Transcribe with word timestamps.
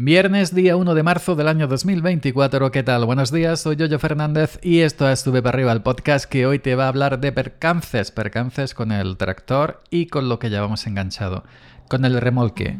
Viernes, 0.00 0.54
día 0.54 0.76
1 0.76 0.94
de 0.94 1.02
marzo 1.02 1.34
del 1.34 1.48
año 1.48 1.66
2024. 1.66 2.70
¿Qué 2.70 2.84
tal? 2.84 3.04
Buenos 3.04 3.32
días, 3.32 3.58
soy 3.58 3.74
Yoyo 3.74 3.98
Fernández 3.98 4.60
y 4.62 4.82
esto 4.82 5.10
es 5.10 5.18
Sube 5.18 5.42
para 5.42 5.56
arriba, 5.56 5.72
el 5.72 5.82
podcast 5.82 6.26
que 6.26 6.46
hoy 6.46 6.60
te 6.60 6.76
va 6.76 6.84
a 6.84 6.88
hablar 6.88 7.18
de 7.18 7.32
percances, 7.32 8.12
percances 8.12 8.74
con 8.74 8.92
el 8.92 9.16
tractor 9.16 9.82
y 9.90 10.06
con 10.06 10.28
lo 10.28 10.38
que 10.38 10.50
llevamos 10.50 10.86
enganchado, 10.86 11.42
con 11.88 12.04
el 12.04 12.20
remolque. 12.20 12.78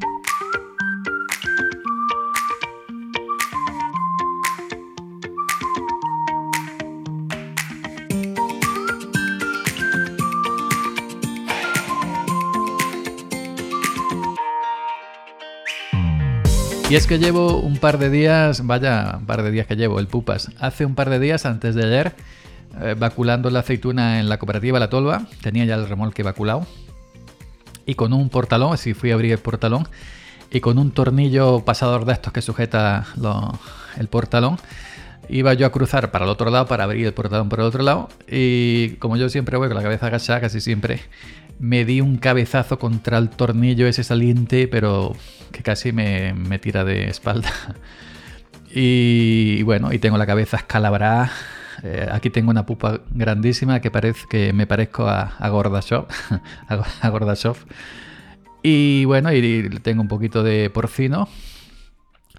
Y 16.91 16.95
es 16.95 17.07
que 17.07 17.19
llevo 17.19 17.61
un 17.61 17.77
par 17.77 17.99
de 17.99 18.09
días, 18.09 18.67
vaya, 18.67 19.17
un 19.19 19.27
par 19.27 19.43
de 19.43 19.51
días 19.51 19.67
que 19.67 19.77
llevo, 19.77 20.01
el 20.01 20.07
pupas. 20.07 20.51
Hace 20.59 20.87
un 20.87 20.95
par 20.95 21.11
de 21.11 21.19
días, 21.19 21.45
antes 21.45 21.75
de 21.75 21.85
ayer, 21.85 22.15
eh, 22.81 22.95
vaculando 22.99 23.51
la 23.51 23.59
aceituna 23.59 24.21
en 24.21 24.31
la 24.31 24.39
cooperativa 24.39 24.79
La 24.79 24.89
Tolva, 24.89 25.27
tenía 25.43 25.67
ya 25.67 25.75
el 25.75 25.87
remolque 25.87 26.23
vaculado. 26.23 26.67
Y 27.85 27.95
con 27.95 28.15
un 28.15 28.31
portalón, 28.31 28.73
así 28.73 28.95
fui 28.95 29.11
a 29.11 29.15
abrir 29.15 29.33
el 29.33 29.39
portalón, 29.39 29.87
y 30.51 30.61
con 30.61 30.79
un 30.79 30.91
tornillo 30.91 31.63
pasador 31.63 32.07
de 32.07 32.15
estos 32.15 32.33
que 32.33 32.41
sujeta 32.41 33.07
el 33.99 34.09
portalón, 34.09 34.57
iba 35.29 35.53
yo 35.53 35.67
a 35.67 35.71
cruzar 35.71 36.11
para 36.11 36.25
el 36.25 36.31
otro 36.31 36.49
lado 36.49 36.67
para 36.69 36.85
abrir 36.85 37.05
el 37.05 37.13
portalón 37.13 37.51
por 37.51 37.61
el 37.61 37.67
otro 37.67 37.83
lado. 37.83 38.09
Y 38.27 38.93
como 38.93 39.19
yo 39.19 39.29
siempre 39.29 39.59
voy 39.59 39.69
con 39.69 39.77
la 39.77 39.83
cabeza 39.83 40.07
agachada, 40.07 40.41
casi 40.41 40.63
siempre, 40.63 41.01
me 41.59 41.85
di 41.85 42.01
un 42.01 42.17
cabezazo 42.17 42.79
contra 42.79 43.19
el 43.19 43.29
tornillo 43.29 43.87
ese 43.87 44.05
saliente, 44.05 44.69
pero 44.69 45.15
que 45.51 45.63
casi 45.63 45.93
me, 45.93 46.59
tira 46.61 46.85
de 46.85 47.09
espalda. 47.09 47.51
Y, 48.71 49.63
bueno, 49.63 49.95
y 49.95 49.99
tengo 49.99 50.19
la 50.19 50.27
cabeza 50.27 50.59
escalabrada. 50.59 51.33
Eh, 51.83 52.07
aquí 52.13 52.29
tengo 52.29 52.51
una 52.51 52.67
pupa 52.67 53.01
grandísima 53.11 53.81
que, 53.81 53.91
parece, 53.91 54.27
que 54.29 54.53
me 54.53 54.67
parezco 54.67 55.09
a, 55.09 55.23
a 55.39 55.49
Gordashov. 55.49 56.07
a. 56.69 57.57
Y 58.63 59.07
bueno, 59.07 59.33
y 59.33 59.71
tengo 59.81 60.03
un 60.03 60.09
poquito 60.09 60.43
de 60.43 60.69
porcino. 60.69 61.31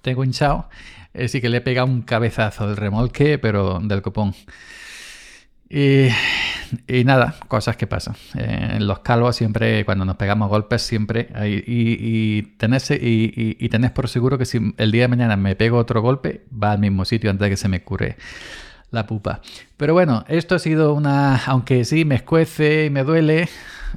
Tengo 0.02 0.22
hinchado. 0.22 0.68
Así 1.14 1.40
que 1.40 1.48
le 1.48 1.58
he 1.58 1.60
pegado 1.60 1.88
un 1.88 2.02
cabezazo 2.02 2.68
del 2.68 2.76
remolque, 2.76 3.38
pero 3.38 3.80
del 3.80 4.02
copón. 4.02 4.34
Y 5.70 7.04
nada, 7.04 7.34
cosas 7.48 7.76
que 7.76 7.86
pasan. 7.86 8.14
Eh, 8.36 8.78
los 8.80 9.00
calvos 9.00 9.36
siempre, 9.36 9.84
cuando 9.84 10.04
nos 10.04 10.16
pegamos 10.16 10.48
golpes, 10.48 10.82
siempre 10.82 11.28
y, 11.46 11.62
y, 11.66 12.42
tenés, 12.58 12.90
y, 12.90 13.68
tenés 13.68 13.90
por 13.90 14.08
seguro 14.08 14.38
que 14.38 14.44
si 14.44 14.74
el 14.76 14.92
día 14.92 15.02
de 15.02 15.08
mañana 15.08 15.36
me 15.36 15.56
pego 15.56 15.78
otro 15.78 16.02
golpe, 16.02 16.44
va 16.50 16.72
al 16.72 16.78
mismo 16.78 17.04
sitio 17.04 17.30
antes 17.30 17.46
de 17.46 17.50
que 17.50 17.56
se 17.56 17.68
me 17.68 17.82
cure 17.82 18.16
la 18.90 19.06
pupa. 19.06 19.40
Pero 19.76 19.94
bueno, 19.94 20.24
esto 20.28 20.54
ha 20.54 20.58
sido 20.58 20.94
una, 20.94 21.36
aunque 21.46 21.84
sí 21.84 22.04
me 22.04 22.16
escuece 22.16 22.86
y 22.86 22.90
me 22.90 23.04
duele 23.04 23.48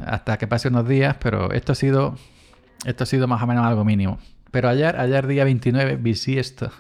hasta 0.05 0.37
que 0.37 0.47
pase 0.47 0.69
unos 0.69 0.87
días, 0.87 1.15
pero 1.19 1.51
esto 1.51 1.73
ha 1.73 1.75
sido, 1.75 2.17
esto 2.85 3.03
ha 3.03 3.07
sido 3.07 3.27
más 3.27 3.41
o 3.41 3.47
menos 3.47 3.65
algo 3.65 3.83
mínimo. 3.83 4.19
Pero 4.51 4.69
ayer, 4.69 4.99
ayer 4.99 5.25
día 5.27 5.43
29, 5.43 5.97
vi 5.97 6.13
esto. 6.37 6.71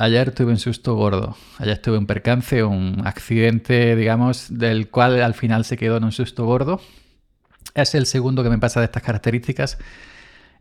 Ayer 0.00 0.30
tuve 0.30 0.52
un 0.52 0.58
susto 0.58 0.94
gordo. 0.94 1.36
Ayer 1.58 1.76
tuve 1.78 1.98
un 1.98 2.06
percance, 2.06 2.62
un 2.62 3.02
accidente, 3.04 3.96
digamos, 3.96 4.46
del 4.48 4.90
cual 4.90 5.20
al 5.20 5.34
final 5.34 5.64
se 5.64 5.76
quedó 5.76 5.96
en 5.96 6.04
un 6.04 6.12
susto 6.12 6.44
gordo. 6.44 6.80
Es 7.74 7.96
el 7.96 8.06
segundo 8.06 8.44
que 8.44 8.48
me 8.48 8.58
pasa 8.58 8.78
de 8.78 8.86
estas 8.86 9.02
características. 9.02 9.76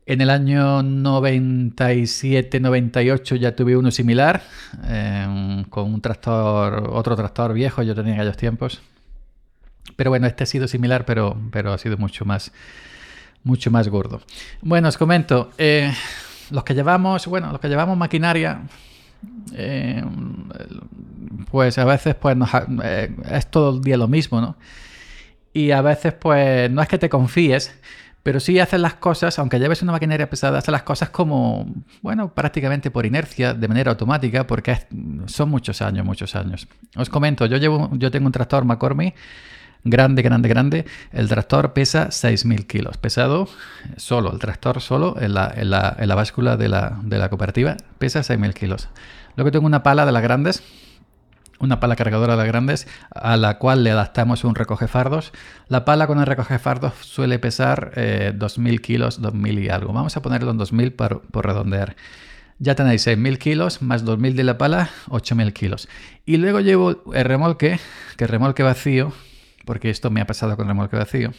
En 0.07 0.21
el 0.21 0.31
año 0.31 0.81
97-98 0.81 3.35
ya 3.35 3.55
tuve 3.55 3.77
uno 3.77 3.91
similar, 3.91 4.41
em, 4.87 5.65
con 5.65 5.93
un 5.93 6.01
tractor, 6.01 6.89
otro 6.91 7.15
tractor 7.15 7.53
viejo, 7.53 7.83
yo 7.83 7.93
tenía 7.93 8.15
en 8.15 8.21
aquellos 8.21 8.37
tiempos. 8.37 8.81
Pero 9.95 10.09
bueno, 10.09 10.25
este 10.25 10.45
ha 10.45 10.47
sido 10.47 10.67
similar, 10.67 11.05
pero, 11.05 11.39
pero 11.51 11.73
ha 11.73 11.77
sido 11.77 11.95
mucho 11.97 12.25
más, 12.25 12.51
mucho 13.43 13.69
más 13.69 13.87
gordo. 13.87 14.19
Bueno, 14.61 14.87
os 14.87 14.97
comento, 14.97 15.51
eh, 15.59 15.93
los 16.49 16.63
que 16.63 16.73
llevamos, 16.73 17.27
bueno, 17.27 17.51
los 17.51 17.61
que 17.61 17.69
llevamos 17.69 17.95
maquinaria, 17.97 18.63
eh, 19.53 20.03
pues 21.49 21.77
a 21.77 21.85
veces 21.85 22.15
pues 22.15 22.37
eh, 22.83 23.15
es 23.31 23.47
todo 23.47 23.75
el 23.75 23.81
día 23.81 23.97
lo 23.97 24.07
mismo, 24.07 24.41
¿no? 24.41 24.55
Y 25.53 25.71
a 25.71 25.81
veces 25.81 26.13
pues 26.13 26.69
no 26.69 26.81
es 26.81 26.87
que 26.87 26.97
te 26.97 27.09
confíes, 27.09 27.73
pero 28.23 28.39
sí 28.39 28.59
haces 28.59 28.79
las 28.79 28.95
cosas, 28.95 29.39
aunque 29.39 29.57
lleves 29.57 29.81
una 29.81 29.93
maquinaria 29.93 30.29
pesada, 30.29 30.59
haces 30.59 30.71
las 30.71 30.83
cosas 30.83 31.09
como, 31.09 31.65
bueno, 32.01 32.33
prácticamente 32.33 32.91
por 32.91 33.05
inercia, 33.05 33.53
de 33.53 33.67
manera 33.67 33.91
automática, 33.91 34.45
porque 34.45 34.77
son 35.27 35.49
muchos 35.49 35.81
años, 35.81 36.05
muchos 36.05 36.35
años. 36.35 36.67
Os 36.95 37.09
comento, 37.09 37.45
yo, 37.45 37.57
llevo, 37.57 37.89
yo 37.93 38.11
tengo 38.11 38.25
un 38.25 38.33
tractor 38.33 38.65
McCormick 38.65 39.15
grande, 39.89 40.21
grande, 40.21 40.49
grande. 40.49 40.85
El 41.11 41.27
tractor 41.27 41.73
pesa 41.73 42.07
6.000 42.07 42.67
kilos. 42.67 42.97
Pesado 42.97 43.47
solo, 43.97 44.31
el 44.31 44.39
tractor 44.39 44.81
solo 44.81 45.15
en 45.19 45.33
la, 45.33 45.53
en 45.55 45.69
la, 45.69 45.95
en 45.97 46.07
la 46.07 46.15
báscula 46.15 46.57
de 46.57 46.69
la, 46.69 46.99
de 47.03 47.17
la 47.17 47.29
cooperativa 47.29 47.77
pesa 47.97 48.21
6.000 48.21 48.53
kilos. 48.53 48.89
Luego 49.35 49.51
tengo 49.51 49.65
una 49.65 49.83
pala 49.83 50.05
de 50.05 50.11
las 50.11 50.23
grandes, 50.23 50.63
una 51.59 51.79
pala 51.79 51.95
cargadora 51.95 52.33
de 52.33 52.37
las 52.37 52.47
grandes, 52.47 52.87
a 53.11 53.37
la 53.37 53.57
cual 53.57 53.83
le 53.83 53.91
adaptamos 53.91 54.43
un 54.43 54.55
recogefardos. 54.55 55.31
La 55.67 55.85
pala 55.85 56.07
con 56.07 56.19
el 56.19 56.25
recogefardos 56.25 56.93
suele 57.01 57.39
pesar 57.39 57.91
2.000 57.95 58.73
eh, 58.73 58.79
kilos, 58.79 59.21
2.000 59.21 59.63
y 59.63 59.69
algo. 59.69 59.93
Vamos 59.93 60.17
a 60.17 60.21
ponerlo 60.21 60.51
en 60.51 60.59
2.000 60.59 60.95
por, 60.95 61.21
por 61.21 61.45
redondear. 61.45 61.95
Ya 62.59 62.73
tenéis 62.73 63.05
6.000 63.05 63.37
kilos 63.37 63.81
más 63.81 64.03
2.000 64.03 64.33
de 64.33 64.43
la 64.43 64.57
pala, 64.57 64.89
8.000 65.09 65.53
kilos. 65.53 65.87
Y 66.25 66.37
luego 66.37 66.59
llevo 66.59 67.13
el 67.13 67.25
remolque, 67.25 67.79
que 68.17 68.23
el 68.23 68.29
remolque 68.29 68.63
vacío, 68.63 69.13
porque 69.67 69.91
esto 69.91 70.09
me 70.09 70.21
ha 70.21 70.25
pasado 70.25 70.55
con 70.55 70.65
el 70.65 70.69
remolque 70.69 70.95
vacío. 70.95 71.31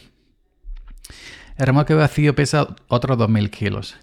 El 1.57 1.65
remolque 1.65 1.93
vacío 1.95 2.33
pesa 2.35 2.75
otros 2.87 3.17
2.000 3.17 3.49
kilos. 3.49 3.97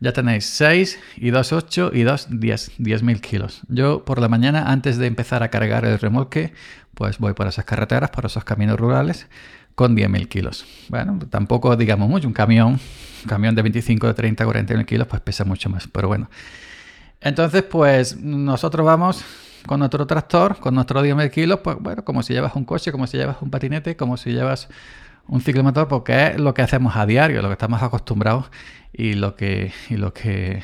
Ya 0.00 0.12
tenéis 0.12 0.46
6 0.46 0.98
y 1.16 1.30
2, 1.30 1.52
8 1.52 1.90
y 1.92 2.02
2, 2.02 2.28
10, 2.30 2.78
10.000 2.78 3.20
kilos. 3.20 3.62
Yo 3.68 4.04
por 4.04 4.20
la 4.20 4.28
mañana, 4.28 4.70
antes 4.70 4.96
de 4.96 5.06
empezar 5.06 5.42
a 5.42 5.48
cargar 5.48 5.84
el 5.84 5.98
remolque, 5.98 6.54
pues 6.94 7.18
voy 7.18 7.34
por 7.34 7.46
esas 7.48 7.64
carreteras, 7.64 8.10
por 8.10 8.24
esos 8.24 8.44
caminos 8.44 8.78
rurales, 8.78 9.26
con 9.74 9.96
10.000 9.96 10.28
kilos. 10.28 10.64
Bueno, 10.88 11.18
tampoco 11.28 11.76
digamos 11.76 12.08
mucho, 12.08 12.28
un 12.28 12.34
camión, 12.34 12.68
un 12.68 13.28
camión 13.28 13.54
de 13.54 13.62
25, 13.62 14.06
de 14.06 14.14
30, 14.14 14.46
40.000 14.46 14.84
kilos, 14.86 15.08
pues 15.08 15.20
pesa 15.22 15.44
mucho 15.44 15.68
más, 15.68 15.88
pero 15.88 16.08
bueno. 16.08 16.30
Entonces, 17.20 17.62
pues 17.64 18.16
nosotros 18.16 18.86
vamos 18.86 19.24
con 19.66 19.80
nuestro 19.80 20.06
tractor, 20.06 20.58
con 20.58 20.74
nuestros 20.74 21.02
10.000 21.04 21.30
kilos, 21.30 21.60
pues 21.60 21.76
bueno, 21.80 22.04
como 22.04 22.22
si 22.22 22.32
llevas 22.32 22.54
un 22.54 22.64
coche, 22.64 22.92
como 22.92 23.06
si 23.06 23.16
llevas 23.16 23.36
un 23.40 23.50
patinete, 23.50 23.96
como 23.96 24.16
si 24.16 24.32
llevas 24.32 24.68
un 25.26 25.40
ciclomotor, 25.40 25.88
porque 25.88 26.28
es 26.28 26.40
lo 26.40 26.54
que 26.54 26.62
hacemos 26.62 26.96
a 26.96 27.06
diario, 27.06 27.42
lo 27.42 27.48
que 27.48 27.54
estamos 27.54 27.82
acostumbrados 27.82 28.50
y 28.92 29.14
lo 29.14 29.36
que... 29.36 29.72
Y 29.90 29.96
lo 29.96 30.12
que 30.12 30.62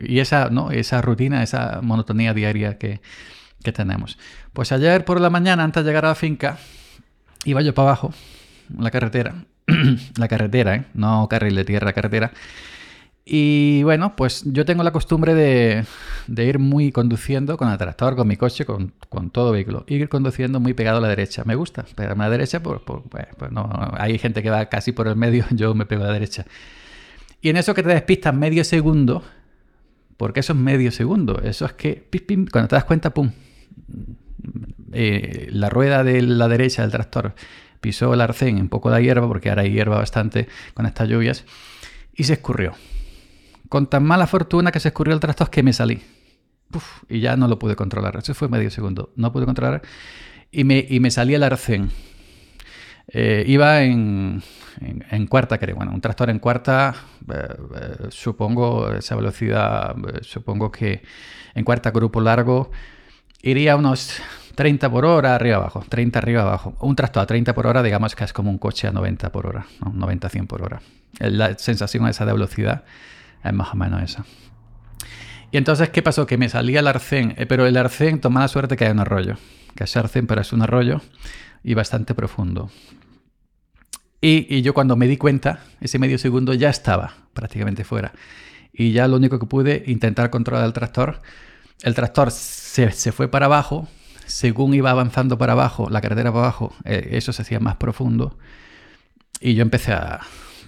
y 0.00 0.20
esa, 0.20 0.50
¿no? 0.50 0.70
esa 0.70 1.00
rutina, 1.00 1.42
esa 1.42 1.80
monotonía 1.82 2.34
diaria 2.34 2.78
que, 2.78 3.00
que 3.62 3.72
tenemos. 3.72 4.18
Pues 4.52 4.72
ayer 4.72 5.04
por 5.04 5.20
la 5.20 5.30
mañana, 5.30 5.64
antes 5.64 5.84
de 5.84 5.90
llegar 5.90 6.04
a 6.04 6.08
la 6.08 6.14
finca, 6.14 6.58
iba 7.44 7.62
yo 7.62 7.74
para 7.74 7.88
abajo, 7.88 8.12
la 8.78 8.90
carretera, 8.90 9.34
la 10.18 10.28
carretera, 10.28 10.74
¿eh? 10.76 10.84
no 10.94 11.28
carril 11.28 11.54
de 11.54 11.64
tierra, 11.64 11.92
carretera, 11.92 12.32
y 13.26 13.82
bueno, 13.84 14.16
pues 14.16 14.42
yo 14.44 14.66
tengo 14.66 14.82
la 14.82 14.92
costumbre 14.92 15.34
de, 15.34 15.86
ir 16.28 16.58
muy 16.58 16.92
conduciendo 16.92 17.56
con 17.56 17.70
el 17.70 17.78
tractor, 17.78 18.16
con 18.16 18.28
mi 18.28 18.36
coche, 18.36 18.66
con, 18.66 18.92
todo 19.32 19.52
vehículo. 19.52 19.84
Ir 19.88 20.10
conduciendo 20.10 20.60
muy 20.60 20.74
pegado 20.74 20.98
a 20.98 21.00
la 21.00 21.08
derecha. 21.08 21.42
Me 21.46 21.54
gusta 21.54 21.86
pegarme 21.94 22.24
a 22.24 22.26
la 22.26 22.32
derecha, 22.32 22.62
pues, 22.62 22.82
pues 22.84 23.50
no, 23.50 23.70
hay 23.96 24.18
gente 24.18 24.42
que 24.42 24.50
va 24.50 24.66
casi 24.66 24.92
por 24.92 25.08
el 25.08 25.16
medio, 25.16 25.46
yo 25.52 25.74
me 25.74 25.86
pego 25.86 26.04
a 26.04 26.08
la 26.08 26.12
derecha. 26.12 26.44
Y 27.40 27.48
en 27.48 27.56
eso 27.56 27.74
que 27.74 27.82
te 27.82 27.88
despistas 27.88 28.34
medio 28.34 28.62
segundo, 28.62 29.22
porque 30.18 30.40
eso 30.40 30.52
es 30.52 30.58
medio 30.58 30.90
segundo, 30.92 31.40
eso 31.42 31.64
es 31.64 31.72
que 31.72 32.08
cuando 32.50 32.68
te 32.68 32.76
das 32.76 32.84
cuenta, 32.84 33.10
pum, 33.14 33.32
eh, 34.92 35.48
la 35.50 35.70
rueda 35.70 36.04
de 36.04 36.20
la 36.22 36.48
derecha 36.48 36.82
del 36.82 36.90
tractor 36.90 37.34
pisó 37.80 38.12
el 38.14 38.20
arcén, 38.20 38.58
un 38.58 38.68
poco 38.68 38.90
la 38.90 39.00
hierba, 39.00 39.26
porque 39.28 39.48
ahora 39.48 39.62
hay 39.62 39.72
hierba 39.72 39.96
bastante 39.96 40.48
con 40.74 40.86
estas 40.86 41.08
lluvias, 41.08 41.44
y 42.14 42.24
se 42.24 42.34
escurrió 42.34 42.74
con 43.68 43.86
tan 43.88 44.04
mala 44.04 44.26
fortuna 44.26 44.72
que 44.72 44.80
se 44.80 44.88
escurrió 44.88 45.14
el 45.14 45.20
tractor 45.20 45.50
que 45.50 45.62
me 45.62 45.72
salí. 45.72 46.02
y 47.08 47.20
ya 47.20 47.36
no 47.36 47.48
lo 47.48 47.58
pude 47.58 47.76
controlar. 47.76 48.16
Eso 48.16 48.34
fue 48.34 48.48
medio 48.48 48.70
segundo. 48.70 49.12
No 49.16 49.32
pude 49.32 49.44
controlar. 49.46 49.82
Y 50.50 50.64
me, 50.64 50.84
y 50.88 51.00
me 51.00 51.10
salí 51.10 51.34
al 51.34 51.42
arcén. 51.42 51.90
Eh, 53.08 53.44
iba 53.46 53.82
en, 53.82 54.42
en, 54.80 55.26
cuarta, 55.26 55.58
creo. 55.58 55.76
Bueno, 55.76 55.92
un 55.92 56.00
tractor 56.00 56.30
en 56.30 56.38
cuarta, 56.38 56.94
eh, 57.32 57.48
eh, 57.76 58.06
supongo, 58.10 58.92
esa 58.92 59.14
velocidad, 59.14 59.94
supongo 60.22 60.70
que 60.70 61.02
en 61.54 61.64
cuarta 61.64 61.90
grupo 61.90 62.20
largo, 62.20 62.70
iría 63.42 63.76
unos 63.76 64.20
30 64.54 64.90
por 64.90 65.04
hora 65.04 65.34
arriba 65.34 65.56
abajo, 65.56 65.84
30 65.88 66.18
arriba 66.18 66.42
abajo. 66.42 66.76
Un 66.80 66.96
tractor 66.96 67.22
a 67.22 67.26
30 67.26 67.54
por 67.54 67.66
hora, 67.66 67.82
digamos 67.82 68.14
que 68.14 68.24
es 68.24 68.32
como 68.32 68.50
un 68.50 68.58
coche 68.58 68.88
a 68.88 68.92
90 68.92 69.30
por 69.30 69.46
hora, 69.46 69.66
90-100 69.80 70.46
por 70.46 70.62
hora. 70.62 70.80
La 71.18 71.56
sensación 71.58 72.06
esa 72.08 72.24
de 72.24 72.32
velocidad 72.32 72.84
Es 73.44 73.52
más 73.52 73.72
o 73.72 73.76
menos 73.76 74.02
eso. 74.02 74.24
Y 75.50 75.56
entonces, 75.56 75.90
¿qué 75.90 76.02
pasó? 76.02 76.26
Que 76.26 76.38
me 76.38 76.48
salía 76.48 76.80
el 76.80 76.86
arcén, 76.88 77.34
eh, 77.36 77.46
pero 77.46 77.66
el 77.66 77.76
arcén, 77.76 78.20
toma 78.20 78.40
la 78.40 78.48
suerte 78.48 78.76
que 78.76 78.86
hay 78.86 78.90
un 78.90 78.98
arroyo. 78.98 79.36
Que 79.76 79.84
es 79.84 79.96
arcén, 79.96 80.26
pero 80.26 80.40
es 80.40 80.52
un 80.52 80.62
arroyo 80.62 81.00
y 81.62 81.74
bastante 81.74 82.14
profundo. 82.14 82.70
Y, 84.20 84.62
yo 84.62 84.72
cuando 84.72 84.96
me 84.96 85.06
di 85.06 85.18
cuenta, 85.18 85.60
ese 85.82 85.98
medio 85.98 86.16
segundo 86.16 86.54
ya 86.54 86.70
estaba 86.70 87.14
prácticamente 87.34 87.84
fuera. 87.84 88.12
Y 88.72 88.92
ya 88.92 89.06
lo 89.06 89.16
único 89.16 89.38
que 89.38 89.44
pude, 89.44 89.84
intentar 89.86 90.30
controlar 90.30 90.64
el 90.64 90.72
tractor. 90.72 91.20
El 91.82 91.94
tractor 91.94 92.30
se, 92.30 92.90
fue 93.12 93.28
para 93.28 93.46
abajo. 93.46 93.86
Según 94.24 94.72
iba 94.72 94.90
avanzando 94.90 95.36
para 95.36 95.52
abajo, 95.52 95.90
la 95.90 96.00
carretera 96.00 96.32
para 96.32 96.46
abajo, 96.46 96.74
eh, 96.86 97.10
eso 97.12 97.34
se 97.34 97.42
hacía 97.42 97.60
más 97.60 97.76
profundo. 97.76 98.38
Y 99.40 99.54
yo 99.54 99.62
empecé 99.62 99.92
a... 99.92 100.20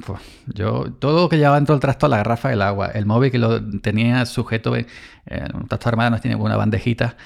Pues, 0.05 0.21
yo, 0.47 0.93
todo 0.99 1.23
lo 1.23 1.29
que 1.29 1.37
llevaba 1.39 1.57
dentro 1.57 1.75
del 1.75 1.81
tractor, 1.81 2.11
la 2.11 2.19
garrafa 2.19 2.51
del 2.51 2.63
agua, 2.63 2.89
el 2.89 3.07
móvil 3.07 3.31
que 3.31 3.39
lo 3.39 3.63
tenía 3.81 4.27
sujeto, 4.27 4.77
en, 4.77 4.87
un 5.55 5.67
tractor 5.69 5.95
armado 5.95 6.21
tiene 6.21 6.37
una 6.37 6.57
bandejita, 6.57 7.17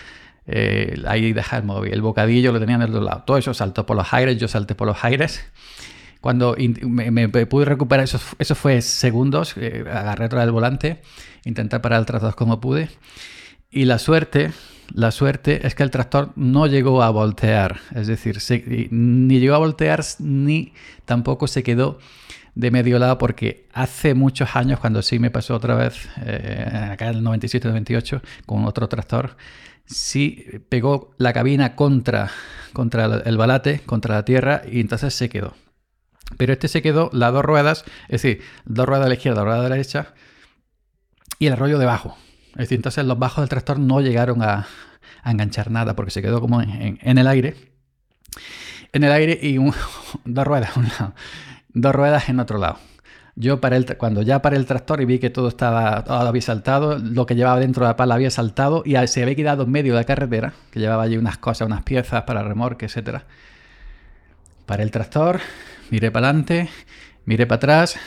eh, 0.47 1.03
ahí 1.07 1.33
deja 1.33 1.59
el 1.59 1.65
móvil, 1.65 1.93
el 1.93 2.03
bocadillo 2.03 2.53
lo 2.53 2.61
tenía 2.61 2.77
en 2.77 2.83
el 2.83 2.91
otro 2.91 3.03
lado, 3.03 3.23
todo 3.27 3.37
eso 3.37 3.55
saltó 3.55 3.87
por 3.87 3.97
los 3.97 4.13
aires, 4.13 4.39
yo 4.39 4.49
salté 4.49 4.75
por 4.75 4.87
los 4.87 5.05
aires. 5.05 5.45
Cuando 6.21 6.55
me, 6.59 7.29
pude 7.29 7.65
recuperar, 7.65 8.05
eso, 8.05 8.21
eso 8.39 8.55
fue 8.55 8.83
segundos, 8.83 9.55
eh, 9.57 9.85
agarré 9.91 10.27
atrás 10.27 10.45
del 10.45 10.53
volante, 10.53 11.01
intenté 11.45 11.81
parar 11.81 12.01
el 12.01 12.07
tractor 12.07 12.35
como 12.35 12.61
pude. 12.61 12.91
Y 13.71 13.87
la 13.87 13.99
suerte, 13.99 14.53
la 14.93 15.13
suerte 15.13 15.67
es 15.67 15.75
que 15.75 15.83
el 15.83 15.91
tractor 15.91 16.33
no 16.37 16.67
llegó 16.67 17.03
a 17.03 17.11
voltear, 17.11 17.81
es 17.95 18.07
decir, 18.07 18.39
ni 18.91 19.41
llegó 19.41 19.55
a 19.55 19.59
voltear 19.59 20.05
ni 20.19 20.75
tampoco 21.07 21.47
se 21.47 21.63
quedó 21.63 21.99
de 22.55 22.71
medio 22.71 22.99
lado 22.99 23.19
porque 23.19 23.67
hace 23.73 24.15
muchos 24.15 24.57
años, 24.57 24.81
cuando 24.81 25.03
sí 25.03 25.19
me 25.19 25.31
pasó 25.31 25.55
otra 25.55 25.75
vez, 25.75 26.09
eh, 26.25 26.89
acá 26.93 27.09
en 27.09 27.19
el 27.19 27.25
97-98, 27.25 28.21
con 28.47 28.65
otro 28.65 28.89
tractor, 28.89 29.37
sí 29.87 30.47
pegó 30.69 31.13
la 31.19 31.33
cabina 31.33 31.75
contra, 31.75 32.31
contra 32.73 33.05
el 33.25 33.37
balate, 33.37 33.81
contra 33.81 34.15
la 34.15 34.25
tierra 34.25 34.63
y 34.71 34.81
entonces 34.81 35.15
se 35.15 35.29
quedó. 35.29 35.55
Pero 36.37 36.53
este 36.53 36.69
se 36.69 36.83
quedó 36.83 37.11
las 37.13 37.33
dos 37.33 37.45
ruedas, 37.45 37.85
es 38.09 38.23
decir, 38.23 38.43
dos 38.65 38.87
ruedas 38.87 39.07
a 39.07 39.09
la 39.09 39.15
izquierda, 39.15 39.41
dos 39.41 39.47
ruedas 39.47 39.67
a 39.67 39.69
la 39.69 39.75
derecha, 39.75 40.15
y 41.39 41.47
el 41.47 41.57
rollo 41.57 41.79
debajo. 41.79 42.17
Es 42.53 42.59
decir, 42.59 42.77
entonces 42.77 43.05
los 43.05 43.19
bajos 43.19 43.43
del 43.43 43.49
tractor 43.49 43.79
no 43.79 44.01
llegaron 44.01 44.43
a, 44.43 44.67
enganchar 45.25 45.71
nada 45.71 45.95
porque 45.97 46.11
se 46.11 46.23
quedó 46.23 46.41
como 46.41 46.63
en, 46.63 46.99
el 47.03 47.27
aire. 47.27 47.57
En 48.93 49.05
el 49.05 49.13
aire 49.13 49.39
y 49.43 49.57
dos 50.25 50.47
ruedas 50.47 50.77
un 50.77 50.89
lado, 50.89 51.15
dos 51.75 51.95
ruedas 51.95 52.29
en 52.29 52.41
otro 52.41 52.59
lado. 52.59 52.79
Yo 53.37 53.61
paré 53.61 53.77
el, 53.77 53.97
cuando 53.97 54.23
ya 54.23 54.43
paré 54.43 54.57
el 54.57 54.67
tractor 54.67 55.01
y 55.01 55.05
vi 55.05 55.19
que 55.19 55.31
todo 55.31 55.49
estaba, 55.49 56.05
todo 56.05 56.19
había 56.21 56.43
saltado, 56.43 56.99
lo 56.99 57.27
que 57.27 57.35
llevaba 57.35 57.61
dentro 57.61 57.85
de 57.85 57.91
la 57.91 57.97
pala 57.97 58.17
había 58.17 58.31
saltado 58.31 58.83
y 58.85 58.95
se 59.07 59.23
había 59.23 59.35
quedado 59.35 59.63
en 59.63 59.71
medio 59.71 59.95
de 59.95 60.01
la 60.01 60.05
carretera, 60.05 60.53
que 60.71 60.81
llevaba 60.81 61.05
allí 61.05 61.17
unas 61.17 61.39
cosas, 61.39 61.67
unas 61.67 61.83
piezas 61.83 62.25
para 62.25 62.43
remorque, 62.43 62.87
etc. 62.87 63.23
Paré 64.67 64.83
el 64.83 64.91
tractor, 64.91 65.41
miré 65.91 66.11
para 66.11 66.29
adelante, 66.29 66.69
miré 67.25 67.47
para 67.47 67.57
atrás, 67.57 67.99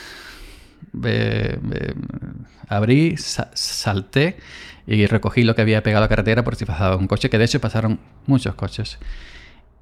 abrí, 2.68 3.16
salté 3.18 4.38
y 4.86 5.06
recogí 5.06 5.44
lo 5.44 5.56
que 5.56 5.62
había 5.62 5.82
pegado 5.82 6.04
a 6.04 6.06
la 6.06 6.10
carretera 6.10 6.44
por 6.44 6.56
si 6.56 6.66
pasaba 6.66 6.96
un 6.96 7.08
coche, 7.08 7.30
que 7.30 7.38
de 7.38 7.46
hecho 7.46 7.62
pasaron 7.62 8.00
muchos 8.28 8.56
coches. 8.56 9.00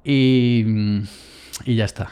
Y, 0.04 0.64
ya 1.66 1.84
está. 1.84 2.10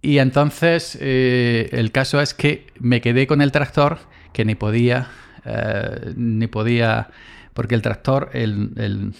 Y 0.00 0.18
entonces 0.18 0.96
eh, 1.00 1.68
el 1.72 1.90
caso 1.90 2.20
es 2.20 2.34
que 2.34 2.66
me 2.78 3.00
quedé 3.00 3.26
con 3.26 3.42
el 3.42 3.52
tractor 3.52 3.98
que 4.32 4.44
ni 4.44 4.54
podía, 4.54 5.08
eh, 5.44 6.12
ni 6.16 6.46
podía, 6.46 7.10
porque 7.52 7.74
el 7.74 7.82
tractor, 7.82 8.30
el, 8.32 8.72
el, 8.76 9.14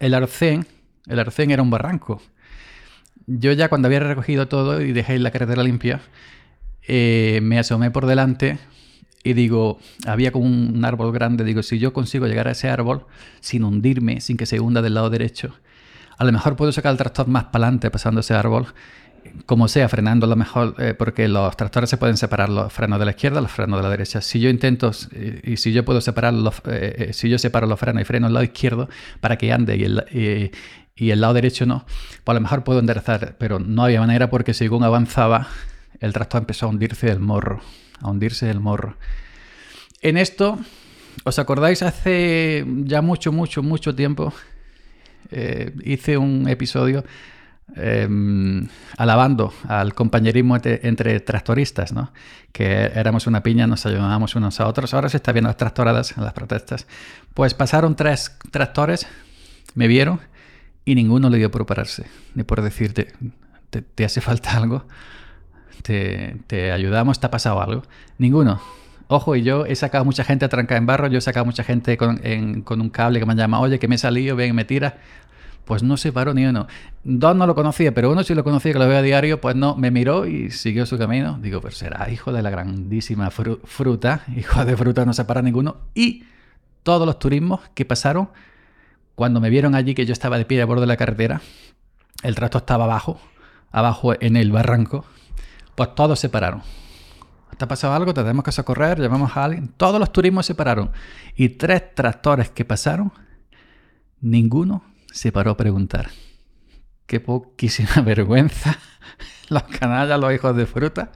el 0.00 0.14
arcén, 0.14 0.66
el 1.06 1.18
arcén 1.18 1.50
era 1.50 1.62
un 1.62 1.70
barranco. 1.70 2.20
Yo 3.26 3.52
ya 3.52 3.68
cuando 3.68 3.86
había 3.86 4.00
recogido 4.00 4.48
todo 4.48 4.80
y 4.80 4.92
dejé 4.92 5.18
la 5.20 5.30
carretera 5.30 5.62
limpia, 5.62 6.00
eh, 6.88 7.38
me 7.42 7.58
asomé 7.60 7.92
por 7.92 8.06
delante 8.06 8.58
y 9.22 9.34
digo, 9.34 9.78
había 10.04 10.32
como 10.32 10.46
un 10.46 10.84
árbol 10.84 11.12
grande, 11.12 11.44
digo, 11.44 11.62
si 11.62 11.78
yo 11.78 11.92
consigo 11.92 12.26
llegar 12.26 12.48
a 12.48 12.52
ese 12.52 12.68
árbol 12.68 13.06
sin 13.40 13.62
hundirme, 13.62 14.20
sin 14.20 14.36
que 14.36 14.46
se 14.46 14.58
hunda 14.58 14.82
del 14.82 14.94
lado 14.94 15.10
derecho, 15.10 15.54
a 16.18 16.24
lo 16.24 16.32
mejor 16.32 16.56
puedo 16.56 16.72
sacar 16.72 16.90
el 16.90 16.98
tractor 16.98 17.28
más 17.28 17.44
para 17.44 17.66
adelante 17.66 17.90
pasando 17.90 18.20
ese 18.20 18.34
árbol, 18.34 18.66
como 19.46 19.68
sea, 19.68 19.88
frenando 19.88 20.26
lo 20.26 20.36
mejor, 20.36 20.74
eh, 20.78 20.94
porque 20.96 21.28
los 21.28 21.56
tractores 21.56 21.90
se 21.90 21.96
pueden 21.96 22.16
separar 22.16 22.48
los 22.48 22.72
frenos 22.72 22.98
de 22.98 23.04
la 23.04 23.10
izquierda, 23.12 23.40
los 23.40 23.50
frenos 23.50 23.78
de 23.78 23.82
la 23.82 23.90
derecha. 23.90 24.20
Si 24.20 24.40
yo 24.40 24.48
intento, 24.48 24.90
eh, 25.12 25.40
y 25.44 25.56
si 25.56 25.72
yo 25.72 25.84
puedo 25.84 26.00
separar 26.00 26.32
los, 26.34 26.62
si 27.12 27.28
yo 27.28 27.38
separo 27.38 27.66
los 27.66 27.78
frenos 27.78 28.02
y 28.02 28.04
freno 28.04 28.26
el 28.26 28.34
lado 28.34 28.44
izquierdo 28.44 28.88
para 29.20 29.36
que 29.38 29.52
ande 29.52 29.76
y 29.76 29.84
el, 29.84 30.50
y 30.94 31.10
el 31.10 31.20
lado 31.20 31.34
derecho 31.34 31.66
no, 31.66 31.84
pues 32.24 32.32
a 32.32 32.34
lo 32.34 32.40
mejor 32.40 32.64
puedo 32.64 32.78
enderezar, 32.78 33.36
pero 33.38 33.58
no 33.58 33.84
había 33.84 34.00
manera 34.00 34.30
porque 34.30 34.54
según 34.54 34.84
avanzaba, 34.84 35.48
el 36.00 36.12
tractor 36.12 36.42
empezó 36.42 36.66
a 36.66 36.68
hundirse 36.68 37.06
del 37.06 37.20
morro, 37.20 37.60
a 38.00 38.10
hundirse 38.10 38.46
del 38.46 38.60
morro. 38.60 38.96
En 40.00 40.16
esto, 40.16 40.58
¿os 41.24 41.38
acordáis? 41.38 41.82
Hace 41.82 42.64
ya 42.84 43.02
mucho, 43.02 43.32
mucho, 43.32 43.62
mucho 43.62 43.94
tiempo 43.94 44.32
eh, 45.30 45.72
hice 45.84 46.18
un 46.18 46.48
episodio 46.48 47.04
em, 47.76 48.68
alabando 48.96 49.52
al 49.68 49.94
compañerismo 49.94 50.56
entre, 50.62 51.20
tractoristas, 51.20 51.92
¿no? 51.92 52.12
que 52.52 52.90
éramos 52.94 53.26
una 53.26 53.42
piña, 53.42 53.66
nos 53.66 53.86
ayudábamos 53.86 54.34
unos 54.34 54.60
a 54.60 54.66
otros. 54.66 54.92
Ahora 54.94 55.08
se 55.08 55.16
está 55.16 55.32
viendo 55.32 55.48
las 55.48 55.56
tractoradas 55.56 56.16
en 56.16 56.24
las 56.24 56.32
protestas. 56.32 56.86
Pues 57.34 57.54
pasaron 57.54 57.96
tres 57.96 58.36
tractores, 58.50 59.06
me 59.74 59.86
vieron 59.86 60.20
y 60.84 60.94
ninguno 60.94 61.30
le 61.30 61.38
dio 61.38 61.50
por 61.50 61.64
pararse, 61.66 62.04
ni 62.34 62.42
por 62.42 62.60
decirte, 62.62 63.12
¿te, 63.70 64.04
hace 64.04 64.20
falta 64.20 64.56
algo? 64.56 64.84
¿Te, 65.82 66.72
ayudamos? 66.72 67.20
¿Te 67.20 67.26
ha 67.26 67.30
pasado 67.30 67.60
algo? 67.60 67.82
Ninguno. 68.18 68.60
Ojo, 69.08 69.36
y 69.36 69.42
yo 69.42 69.66
he 69.66 69.76
sacado 69.76 70.04
mucha 70.04 70.24
gente 70.24 70.44
a 70.44 70.48
trancar 70.48 70.78
en 70.78 70.86
barro, 70.86 71.06
yo 71.06 71.18
he 71.18 71.20
sacado 71.20 71.44
mucha 71.44 71.64
gente 71.64 71.96
con, 71.96 72.20
un 72.22 72.90
cable 72.90 73.20
que 73.20 73.26
me 73.26 73.32
han 73.32 73.38
llamado, 73.38 73.64
oye, 73.64 73.78
que 73.78 73.88
me 73.88 73.96
he 73.96 73.98
salido, 73.98 74.36
ven, 74.36 74.54
me 74.54 74.64
tira. 74.64 74.98
Pues 75.64 75.82
no 75.82 75.96
se 75.96 76.12
paró 76.12 76.34
ni 76.34 76.44
uno. 76.44 76.66
Dos 77.04 77.36
no 77.36 77.46
lo 77.46 77.54
conocía, 77.54 77.94
pero 77.94 78.10
uno 78.10 78.24
sí 78.24 78.34
lo 78.34 78.42
conocía, 78.42 78.72
que 78.72 78.78
lo 78.78 78.88
veo 78.88 78.98
a 78.98 79.02
diario, 79.02 79.40
pues 79.40 79.54
no, 79.54 79.76
me 79.76 79.90
miró 79.90 80.26
y 80.26 80.50
siguió 80.50 80.86
su 80.86 80.98
camino. 80.98 81.38
Digo, 81.40 81.60
pues 81.60 81.76
será 81.76 82.10
hijo 82.10 82.32
de 82.32 82.42
la 82.42 82.50
grandísima 82.50 83.30
fruta, 83.30 84.24
hijo 84.36 84.64
de 84.64 84.76
fruta 84.76 85.04
no 85.04 85.12
se 85.12 85.24
para 85.24 85.42
ninguno. 85.42 85.76
Y 85.94 86.24
todos 86.82 87.06
los 87.06 87.18
turismos 87.18 87.60
que 87.74 87.84
pasaron 87.84 88.30
cuando 89.14 89.40
me 89.40 89.50
vieron 89.50 89.74
allí 89.74 89.94
que 89.94 90.06
yo 90.06 90.12
estaba 90.12 90.38
de 90.38 90.44
pie 90.44 90.62
a 90.62 90.66
borde 90.66 90.82
de 90.82 90.86
la 90.88 90.96
carretera, 90.96 91.42
el 92.22 92.34
tractor 92.34 92.62
estaba 92.62 92.84
abajo, 92.84 93.20
abajo 93.70 94.14
en 94.20 94.36
el 94.36 94.50
barranco, 94.50 95.04
pues 95.74 95.94
todos 95.94 96.18
se 96.18 96.28
pararon. 96.28 96.62
¿Te 97.56 97.64
ha 97.64 97.68
pasado 97.68 97.94
algo? 97.94 98.14
¿Te 98.14 98.22
tenemos 98.22 98.44
que 98.44 98.52
socorrer? 98.52 98.98
¿Llamamos 98.98 99.36
a 99.36 99.44
alguien? 99.44 99.68
Todos 99.68 100.00
los 100.00 100.10
turismos 100.10 100.46
se 100.46 100.54
pararon. 100.54 100.90
Y 101.36 101.50
tres 101.50 101.94
tractores 101.94 102.50
que 102.50 102.64
pasaron, 102.64 103.12
ninguno 104.20 104.82
se 105.12 105.30
paró 105.30 105.52
a 105.52 105.56
preguntar. 105.56 106.10
Qué 107.06 107.20
poquísima 107.20 108.00
vergüenza. 108.04 108.78
Los 109.48 109.64
canallas, 109.64 110.18
los 110.18 110.32
hijos 110.32 110.56
de 110.56 110.66
fruta. 110.66 111.12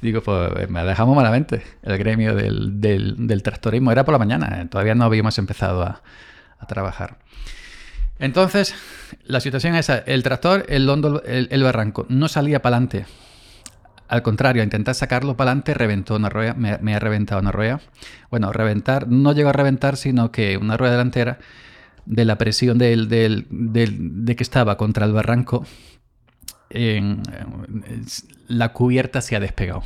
Digo, 0.00 0.22
pues 0.22 0.70
me 0.70 0.84
dejamos 0.84 1.16
malamente 1.16 1.62
el 1.82 1.98
gremio 1.98 2.34
del, 2.34 2.80
del 2.80 3.42
tractorismo. 3.42 3.92
Era 3.92 4.04
por 4.04 4.12
la 4.12 4.18
mañana, 4.18 4.68
todavía 4.68 4.94
no 4.94 5.04
habíamos 5.04 5.38
empezado 5.38 5.82
a, 5.82 6.02
a 6.58 6.66
trabajar. 6.66 7.18
Entonces, 8.18 8.74
la 9.24 9.40
situación 9.40 9.74
es 9.74 9.90
esa. 9.90 9.98
El 9.98 10.22
tractor, 10.22 10.64
el, 10.68 10.88
hondo, 10.88 11.22
el, 11.24 11.62
barranco, 11.62 12.06
no 12.08 12.28
salía 12.28 12.62
para 12.62 12.76
adelante. 12.76 13.06
Al 14.08 14.22
contrario, 14.22 14.62
intentar 14.62 14.94
sacarlo 14.94 15.36
para 15.36 15.50
adelante, 15.50 15.74
reventó 15.74 16.16
una 16.16 16.28
rueda, 16.28 16.54
me, 16.54 16.94
ha 16.94 16.98
reventado 16.98 17.40
una 17.40 17.52
rueda. 17.52 17.80
Bueno, 18.30 18.52
reventar, 18.52 19.08
no 19.08 19.32
llegó 19.32 19.50
a 19.50 19.52
reventar, 19.52 19.96
sino 19.96 20.30
que 20.30 20.56
una 20.56 20.76
rueda 20.76 20.92
delantera, 20.92 21.38
de 22.06 22.24
la 22.24 22.38
presión 22.38 22.78
del, 22.78 23.08
de 23.08 24.36
que 24.36 24.42
estaba 24.42 24.76
contra 24.76 25.04
el 25.04 25.12
barranco, 25.12 25.66
en, 26.70 27.22
la 28.48 28.72
cubierta 28.72 29.20
se 29.20 29.36
ha 29.36 29.40
despegado. 29.40 29.82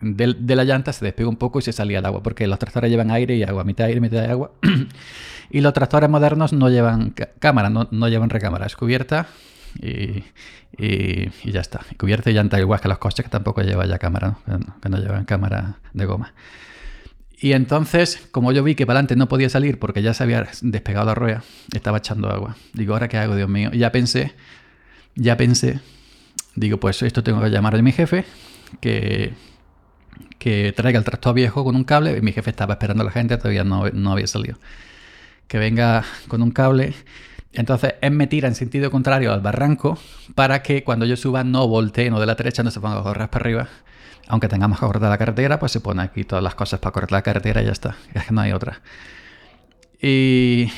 De, 0.00 0.56
la 0.56 0.64
llanta 0.64 0.92
se 0.92 1.04
despegó 1.04 1.28
un 1.28 1.36
poco 1.36 1.58
y 1.58 1.62
se 1.62 1.72
salía 1.72 1.98
el 1.98 2.06
agua, 2.06 2.22
porque 2.22 2.46
los 2.46 2.58
tractores 2.58 2.90
llevan 2.90 3.10
aire 3.10 3.36
y 3.36 3.42
agua, 3.42 3.64
mitad 3.64 3.86
aire, 3.86 4.00
mitad 4.00 4.22
de 4.22 4.28
agua. 4.28 4.52
Y 5.50 5.60
los 5.60 5.74
tractores 5.74 6.08
modernos 6.08 6.54
no 6.54 6.70
llevan 6.70 7.14
cámara, 7.38 7.68
no, 7.68 8.08
llevan 8.08 8.30
recámara, 8.30 8.64
es 8.64 8.74
cubierta 8.74 9.28
y, 9.78 10.24
ya 11.44 11.60
está. 11.60 11.82
Y 11.90 11.96
cubierta 11.96 12.30
y 12.30 12.32
llanta 12.32 12.58
igual 12.58 12.80
que 12.80 12.88
los 12.88 12.96
coches 12.98 13.24
que 13.24 13.30
tampoco 13.30 13.60
llevan 13.60 13.88
ya 13.88 13.98
cámara, 13.98 14.38
que 14.82 14.88
no 14.88 14.96
llevan 14.96 15.26
cámara 15.26 15.76
de 15.92 16.06
goma. 16.06 16.32
Y 17.44 17.52
entonces, 17.52 18.26
como 18.30 18.52
yo 18.52 18.64
vi 18.64 18.74
que 18.74 18.86
para 18.86 19.00
adelante 19.00 19.16
no 19.16 19.28
podía 19.28 19.50
salir 19.50 19.78
porque 19.78 20.00
ya 20.00 20.14
se 20.14 20.22
había 20.22 20.48
despegado 20.62 21.04
la 21.04 21.14
rueda, 21.14 21.44
estaba 21.74 21.98
echando 21.98 22.30
agua. 22.30 22.56
Digo, 22.72 22.94
¿ahora 22.94 23.06
qué 23.06 23.18
hago, 23.18 23.36
Dios 23.36 23.50
mío? 23.50 23.68
Y 23.70 23.80
ya 23.80 23.92
pensé, 23.92 24.32
ya 25.14 25.36
pensé, 25.36 25.80
digo, 26.54 26.80
pues 26.80 27.02
esto 27.02 27.22
tengo 27.22 27.42
que 27.42 27.50
llamar 27.50 27.74
a 27.74 27.82
mi 27.82 27.92
jefe, 27.92 28.24
que, 28.80 29.34
que 30.38 30.72
traiga 30.74 30.98
el 30.98 31.04
tractor 31.04 31.34
viejo 31.34 31.64
con 31.64 31.76
un 31.76 31.84
cable. 31.84 32.16
Y 32.16 32.22
mi 32.22 32.32
jefe 32.32 32.48
estaba 32.48 32.72
esperando 32.72 33.02
a 33.02 33.04
la 33.04 33.12
gente, 33.12 33.36
todavía 33.36 33.62
no, 33.62 33.84
había 34.10 34.26
salido. 34.26 34.56
Que 35.46 35.58
venga 35.58 36.02
con 36.28 36.40
un 36.40 36.50
cable. 36.50 36.94
Entonces 37.52 37.96
él 38.00 38.12
me 38.12 38.26
tira 38.26 38.48
en 38.48 38.54
sentido 38.54 38.90
contrario 38.90 39.34
al 39.34 39.42
barranco 39.42 39.98
para 40.34 40.62
que 40.62 40.82
cuando 40.82 41.04
yo 41.04 41.18
suba 41.18 41.44
no 41.44 41.68
voltee, 41.68 42.08
no 42.08 42.20
de 42.20 42.24
la 42.24 42.36
derecha, 42.36 42.62
no 42.62 42.70
se 42.70 42.80
ponga 42.80 43.00
a 43.00 43.02
correr 43.02 43.28
para 43.28 43.42
arriba. 43.42 43.68
Aunque 44.28 44.48
tengamos 44.48 44.78
que 44.78 44.86
cortar 44.86 45.10
la 45.10 45.18
carretera, 45.18 45.58
pues 45.58 45.72
se 45.72 45.80
pone 45.80 46.02
aquí 46.02 46.24
todas 46.24 46.42
las 46.42 46.54
cosas 46.54 46.80
para 46.80 46.92
correr 46.92 47.12
la 47.12 47.22
carretera 47.22 47.62
y 47.62 47.66
ya 47.66 47.72
está. 47.72 47.96
Es 48.14 48.24
que 48.24 48.32
no 48.32 48.40
hay 48.40 48.52
otra. 48.52 48.80
Y, 50.00 50.70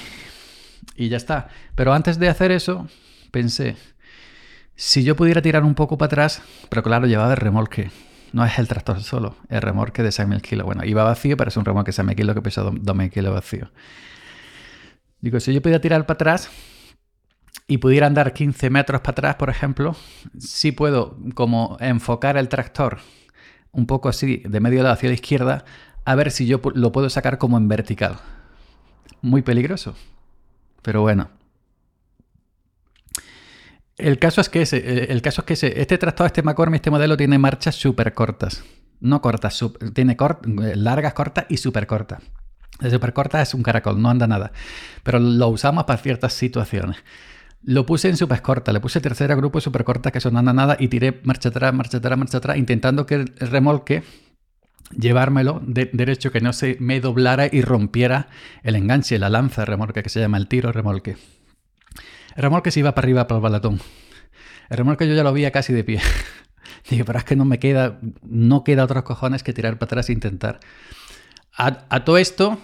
y 0.96 1.08
ya 1.08 1.16
está. 1.16 1.48
Pero 1.74 1.92
antes 1.92 2.18
de 2.18 2.28
hacer 2.28 2.50
eso, 2.50 2.88
pensé, 3.30 3.76
si 4.74 5.04
yo 5.04 5.16
pudiera 5.16 5.42
tirar 5.42 5.64
un 5.64 5.74
poco 5.74 5.96
para 5.96 6.06
atrás, 6.06 6.42
pero 6.68 6.82
claro, 6.82 7.06
llevaba 7.06 7.32
el 7.32 7.38
remolque. 7.38 7.90
No 8.32 8.44
es 8.44 8.58
el 8.58 8.68
tractor 8.68 9.00
solo, 9.02 9.36
el 9.48 9.62
remolque 9.62 10.02
de 10.02 10.10
6.000 10.10 10.40
kilos. 10.42 10.66
Bueno, 10.66 10.84
iba 10.84 11.04
vacío, 11.04 11.36
pero 11.36 11.48
es 11.48 11.56
un 11.56 11.64
remolque 11.64 11.92
de 11.92 12.02
6.000 12.02 12.14
kilos 12.16 12.34
que 12.34 12.42
pesa 12.42 12.62
2.000 12.64 13.10
kilos 13.10 13.32
vacío. 13.32 13.70
Digo, 15.20 15.40
si 15.40 15.54
yo 15.54 15.62
pudiera 15.62 15.80
tirar 15.80 16.04
para 16.04 16.16
atrás 16.16 16.50
y 17.66 17.78
pudiera 17.78 18.06
andar 18.06 18.32
15 18.32 18.68
metros 18.70 19.00
para 19.00 19.12
atrás, 19.12 19.34
por 19.36 19.48
ejemplo, 19.48 19.96
sí 20.38 20.72
puedo 20.72 21.16
como 21.34 21.78
enfocar 21.80 22.36
el 22.36 22.48
tractor 22.48 22.98
un 23.76 23.86
poco 23.86 24.08
así, 24.08 24.42
de 24.44 24.60
medio 24.60 24.82
lado 24.82 24.94
hacia 24.94 25.10
la 25.10 25.14
izquierda, 25.14 25.64
a 26.04 26.14
ver 26.14 26.30
si 26.30 26.46
yo 26.46 26.60
lo 26.74 26.92
puedo 26.92 27.10
sacar 27.10 27.38
como 27.38 27.58
en 27.58 27.68
vertical. 27.68 28.16
Muy 29.20 29.42
peligroso. 29.42 29.94
Pero 30.82 31.02
bueno. 31.02 31.28
El 33.98 34.18
caso 34.18 34.40
es 34.40 34.48
que, 34.48 34.62
ese, 34.62 35.12
el 35.12 35.22
caso 35.22 35.42
es 35.42 35.46
que 35.46 35.54
ese, 35.54 35.80
este 35.80 35.98
tractor, 35.98 36.26
este 36.26 36.42
McCormick, 36.42 36.76
este 36.76 36.90
modelo 36.90 37.16
tiene 37.16 37.38
marchas 37.38 37.74
súper 37.74 38.14
cortas. 38.14 38.64
No 39.00 39.20
cortas, 39.20 39.62
tiene 39.94 40.14
eh, 40.14 40.76
largas, 40.76 41.12
cortas 41.12 41.46
y 41.48 41.58
súper 41.58 41.86
cortas. 41.86 42.22
De 42.80 42.90
súper 42.90 43.12
corta 43.12 43.40
es 43.42 43.52
un 43.54 43.62
caracol, 43.62 44.00
no 44.00 44.08
anda 44.08 44.26
nada. 44.26 44.52
Pero 45.02 45.18
lo 45.18 45.48
usamos 45.48 45.84
para 45.84 45.98
ciertas 45.98 46.32
situaciones. 46.32 46.96
Lo 47.62 47.84
puse 47.84 48.08
en 48.08 48.16
super 48.16 48.42
corta, 48.42 48.72
le 48.72 48.80
puse 48.80 49.00
tercera 49.00 49.34
grupo 49.34 49.60
super 49.60 49.84
corta 49.84 50.10
que 50.10 50.20
anda 50.26 50.52
nada 50.52 50.76
y 50.78 50.88
tiré 50.88 51.20
marcha 51.24 51.48
atrás, 51.48 51.74
marcha 51.74 51.98
atrás, 51.98 52.18
marcha 52.18 52.38
atrás, 52.38 52.56
intentando 52.56 53.06
que 53.06 53.14
el 53.14 53.34
remolque 53.38 54.02
llevármelo 54.96 55.60
de, 55.64 55.90
derecho, 55.92 56.30
que 56.30 56.40
no 56.40 56.52
se 56.52 56.76
me 56.80 57.00
doblara 57.00 57.48
y 57.50 57.62
rompiera 57.62 58.28
el 58.62 58.76
enganche, 58.76 59.18
la 59.18 59.30
lanza 59.30 59.62
de 59.62 59.66
remolque, 59.66 60.02
que 60.02 60.08
se 60.08 60.20
llama 60.20 60.38
el 60.38 60.48
tiro 60.48 60.72
remolque. 60.72 61.16
El 62.36 62.42
remolque 62.42 62.70
se 62.70 62.80
iba 62.80 62.94
para 62.94 63.04
arriba 63.04 63.26
para 63.26 63.38
el 63.38 63.42
balatón. 63.42 63.80
El 64.68 64.76
remolque 64.76 65.08
yo 65.08 65.14
ya 65.14 65.22
lo 65.22 65.32
veía 65.32 65.50
casi 65.50 65.72
de 65.72 65.84
pie. 65.84 66.00
Dije, 66.90 67.04
pero 67.04 67.18
es 67.18 67.24
que 67.24 67.36
no 67.36 67.44
me 67.44 67.58
queda, 67.58 67.98
no 68.22 68.62
queda 68.64 68.84
otros 68.84 69.02
cojones 69.04 69.42
que 69.42 69.52
tirar 69.52 69.78
para 69.78 69.86
atrás 69.86 70.08
e 70.08 70.12
intentar. 70.12 70.60
A, 71.56 72.04
todo 72.04 72.18
esto, 72.18 72.58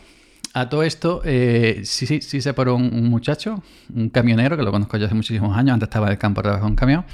a 0.55 0.69
todo 0.69 0.83
esto, 0.83 1.23
eh, 1.25 1.81
sí, 1.85 2.07
sí, 2.07 2.21
sí 2.21 2.41
sé 2.43 2.53
por 2.53 2.69
un, 2.69 3.09
muchacho, 3.09 3.63
un 3.95 4.11
camionero, 4.11 4.57
que 4.57 4.63
lo 4.63 4.71
conozco 4.71 4.97
ya 4.97 5.07
hace 5.07 5.15
muchísimos 5.15 5.57
años, 5.57 5.75
antes 5.75 5.87
estaba 5.87 6.07
en 6.07 6.13
el 6.13 6.19
campo 6.19 6.43
de 6.43 6.51
un 6.51 6.77
camión, 6.77 7.05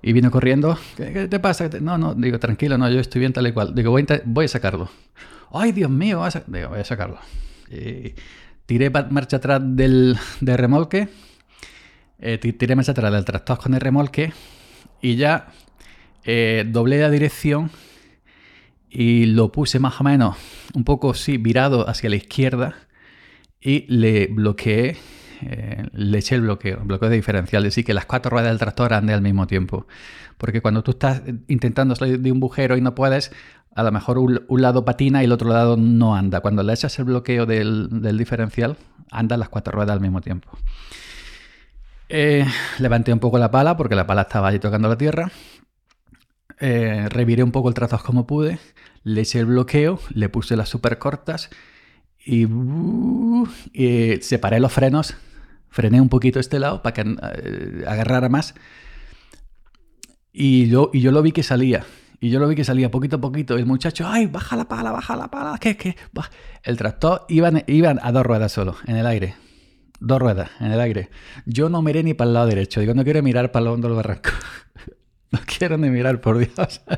y 0.00 0.12
vino 0.12 0.30
corriendo. 0.30 0.78
¿Qué, 0.96 1.28
te 1.28 1.38
pasa? 1.38 1.68
No, 1.80 1.98
no, 1.98 2.14
digo, 2.14 2.38
tranquilo, 2.38 2.78
no, 2.78 2.90
yo 2.90 3.00
estoy 3.00 3.20
bien 3.20 3.32
tal 3.32 3.46
y 3.46 3.52
cual. 3.52 3.74
Digo, 3.74 3.90
voy 3.90 4.06
a, 4.08 4.22
voy 4.24 4.46
a 4.46 4.48
sacarlo. 4.48 4.88
¡Ay, 5.52 5.72
Dios 5.72 5.90
mío! 5.90 6.18
Voy 6.18 6.30
a, 6.32 6.42
digo, 6.46 6.68
voy 6.70 6.80
a 6.80 6.84
sacarlo. 6.84 7.18
tiré 8.66 8.90
marcha 8.90 9.36
atrás 9.36 9.60
del, 9.62 10.18
remolque, 10.40 11.08
eh, 12.18 12.38
tiré 12.38 12.74
marcha 12.74 12.92
atrás 12.92 13.12
del 13.12 13.24
tractor 13.24 13.58
con 13.58 13.74
el 13.74 13.80
remolque 13.80 14.32
y 15.02 15.16
ya 15.16 15.48
eh, 16.24 16.64
doblé 16.66 17.00
la 17.00 17.10
dirección 17.10 17.70
y 18.92 19.24
lo 19.24 19.50
puse 19.50 19.78
más 19.78 20.00
o 20.00 20.04
menos 20.04 20.36
un 20.74 20.84
poco 20.84 21.14
sí, 21.14 21.38
virado 21.38 21.88
hacia 21.88 22.10
la 22.10 22.16
izquierda 22.16 22.74
y 23.58 23.86
le 23.88 24.26
bloqueé, 24.26 24.96
eh, 25.42 25.86
le 25.92 26.18
eché 26.18 26.34
el 26.34 26.42
bloqueo, 26.42 26.78
el 26.78 26.84
bloqueo 26.84 27.08
de 27.08 27.16
diferencial, 27.16 27.62
es 27.64 27.72
decir, 27.72 27.84
que 27.84 27.94
las 27.94 28.04
cuatro 28.04 28.30
ruedas 28.30 28.50
del 28.50 28.58
tractor 28.58 28.92
anden 28.92 29.14
al 29.14 29.22
mismo 29.22 29.46
tiempo. 29.46 29.86
Porque 30.36 30.60
cuando 30.60 30.82
tú 30.82 30.90
estás 30.90 31.22
intentando 31.48 31.94
salir 31.94 32.20
de 32.20 32.32
un 32.32 32.40
bujero 32.40 32.76
y 32.76 32.80
no 32.80 32.94
puedes, 32.94 33.32
a 33.74 33.82
lo 33.82 33.92
mejor 33.92 34.18
un, 34.18 34.40
lado 34.48 34.84
patina 34.84 35.22
y 35.22 35.24
el 35.24 35.32
otro 35.32 35.48
lado 35.48 35.76
no 35.76 36.14
anda. 36.14 36.40
Cuando 36.40 36.62
le 36.62 36.72
echas 36.72 36.98
el 36.98 37.06
bloqueo 37.06 37.46
del, 37.46 37.88
diferencial, 38.18 38.76
andan 39.10 39.40
las 39.40 39.48
cuatro 39.48 39.72
ruedas 39.72 39.94
al 39.94 40.00
mismo 40.00 40.20
tiempo. 40.20 40.50
Eh, 42.08 42.44
levanté 42.78 43.12
un 43.12 43.20
poco 43.20 43.38
la 43.38 43.50
pala 43.50 43.76
porque 43.76 43.94
la 43.94 44.06
pala 44.06 44.22
estaba 44.22 44.48
ahí 44.48 44.58
tocando 44.58 44.88
la 44.88 44.98
tierra 44.98 45.30
eh, 46.64 47.08
reviré 47.08 47.42
un 47.42 47.50
poco 47.50 47.68
el 47.68 47.74
trazado 47.74 48.04
como 48.04 48.24
pude, 48.24 48.60
le 49.02 49.22
eché 49.22 49.40
el 49.40 49.46
bloqueo, 49.46 49.98
le 50.14 50.28
puse 50.28 50.56
las 50.56 50.68
super 50.68 50.96
cortas 50.96 51.50
y, 52.24 52.46
uh, 52.46 53.48
separé 54.20 54.60
los 54.60 54.72
frenos, 54.72 55.16
frené 55.70 56.00
un 56.00 56.08
poquito 56.08 56.38
este 56.38 56.60
lado 56.60 56.80
para 56.80 56.94
que 56.94 57.00
eh, 57.02 57.84
agarrara 57.84 58.28
más 58.28 58.54
y 60.32 60.68
yo, 60.68 60.90
y 60.92 61.00
yo 61.00 61.10
lo 61.10 61.20
vi 61.20 61.32
que 61.32 61.42
salía. 61.42 61.84
Y 62.20 62.30
yo 62.30 62.38
lo 62.38 62.46
vi 62.46 62.54
que 62.54 62.62
salía 62.62 62.92
poquito 62.92 63.16
a 63.16 63.20
poquito. 63.20 63.56
El 63.56 63.66
muchacho, 63.66 64.06
¡ay, 64.06 64.26
baja 64.26 64.54
la 64.54 64.68
pala, 64.68 64.92
baja 64.92 65.16
la 65.16 65.28
pala! 65.28 65.58
¿Qué, 65.58 65.76
qué? 65.76 65.96
El 66.62 66.76
tractor 66.76 67.26
iban, 67.28 67.64
iban 67.66 67.98
a 68.00 68.12
dos 68.12 68.24
ruedas 68.24 68.52
solo, 68.52 68.76
en 68.86 68.94
el 68.94 69.06
aire. 69.08 69.34
Dos 69.98 70.20
ruedas, 70.20 70.48
en 70.60 70.70
el 70.70 70.80
aire. 70.80 71.10
Yo 71.44 71.68
no 71.68 71.82
miré 71.82 72.04
ni 72.04 72.14
para 72.14 72.28
el 72.28 72.34
lado 72.34 72.46
derecho. 72.46 72.78
Digo, 72.78 72.94
no 72.94 73.02
quiero 73.02 73.20
mirar 73.24 73.50
para 73.50 73.64
el 73.64 73.72
hondo 73.72 73.88
del 73.88 73.96
barranco. 73.96 74.30
No 75.38 75.40
quiero 75.46 75.78
ni 75.78 75.90
mirar, 75.90 76.20
por 76.20 76.38
Dios. 76.38 76.82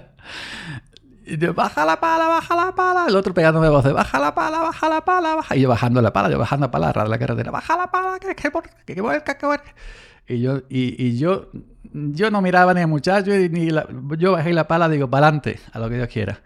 Y 1.26 1.38
yo, 1.38 1.55
baja 1.55 1.87
la 1.87 1.99
pala, 1.99 2.29
baja 2.29 2.55
la 2.55 2.75
pala. 2.75 3.07
El 3.09 3.17
otro 3.17 3.33
pegándome 3.33 3.67
de 3.69 3.93
baja 3.93 4.19
la 4.19 4.35
pala, 4.35 4.59
baja 4.59 4.88
la 4.91 5.03
pala, 5.07 5.37
baja. 5.37 5.57
Y 5.57 5.62
yo 5.62 5.71
bajando 5.71 6.03
la 6.03 6.12
pala, 6.12 6.31
yo 6.31 6.38
bajando 6.38 6.67
la 6.67 6.71
pala, 6.71 6.93
de 6.93 7.09
la 7.09 7.19
carretera. 7.19 7.50
Baja 7.50 7.79
la 7.79 7.91
pala, 7.91 8.19
que 8.19 8.35
que 8.35 8.50
que 8.95 9.00
vuelca, 9.00 9.38
que 9.38 9.47
vuelca. 9.47 9.75
Y 10.29 10.41
yo, 10.41 10.61
y, 10.69 11.17
yo, 11.17 11.49
yo 11.93 12.31
no 12.31 12.43
miraba 12.43 12.75
ni 12.75 12.83
al 12.83 12.88
muchacho, 12.88 13.31
ni 13.31 13.71
yo 14.19 14.33
bajé 14.33 14.53
la 14.53 14.69
pala, 14.69 14.91
digo, 14.91 15.09
para 15.09 15.29
adelante, 15.29 15.61
a 15.73 15.79
lo 15.79 15.88
que 15.88 15.97
Dios 15.97 16.09
quiera. 16.09 16.43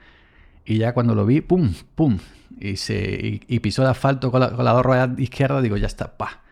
Y 0.65 0.79
ya 0.79 0.93
cuando 0.93 1.17
lo 1.17 1.27
vi, 1.27 1.41
pum, 1.41 1.75
pum, 1.97 2.19
y, 2.61 2.77
se, 2.77 3.41
y, 3.49 3.59
pisó 3.59 3.83
el 3.83 3.89
asfalto 3.89 4.31
con 4.31 4.41
la, 4.41 4.51
con 4.51 4.65
la 4.65 4.73
dos 4.73 4.85
ruedas 4.85 5.11
izquierda, 5.19 5.61
digo, 5.61 5.77
ya 5.77 5.89
está, 5.89 6.17
pa. 6.17 6.43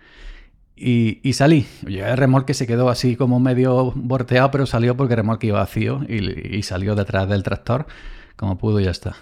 Y, 0.79 1.33
salí. 1.33 1.67
el 1.87 2.17
remolque 2.19 2.53
se 2.53 2.67
quedó 2.67 2.91
así 2.91 3.17
como 3.17 3.41
medio 3.41 3.93
volteado, 3.95 4.51
pero 4.51 4.67
salió 4.67 4.95
porque 4.95 5.15
el 5.15 5.19
remolque 5.19 5.47
iba 5.47 5.61
vacío 5.61 6.03
y, 6.07 6.63
salió 6.63 6.95
detrás 6.95 7.29
del 7.29 7.43
tractor 7.43 7.87
como 8.37 8.59
pudo 8.59 8.79
y 8.79 8.85
ya 8.85 8.91
está. 8.91 9.17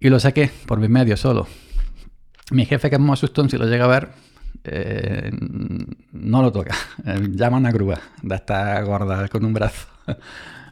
Y 0.00 0.08
lo 0.08 0.18
saqué 0.18 0.50
por 0.66 0.80
mi 0.80 0.88
medio 0.88 1.18
solo. 1.18 1.46
Mi 2.50 2.64
jefe, 2.64 2.88
que 2.88 2.96
es 2.96 3.00
muy 3.00 3.12
asustón, 3.12 3.50
si 3.50 3.58
lo 3.58 3.66
llega 3.66 3.84
a 3.84 3.88
ver, 3.88 4.08
eh, 4.64 5.30
no 6.12 6.40
lo 6.40 6.50
toca. 6.50 6.74
llama 7.30 7.58
a 7.58 7.60
una 7.60 7.72
grúa 7.72 8.00
de 8.22 8.34
esta 8.34 8.80
gorda 8.80 9.28
con 9.28 9.44
un 9.44 9.52
brazo. 9.52 9.86